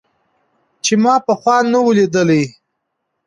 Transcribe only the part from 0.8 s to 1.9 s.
چې ما پخوا نه و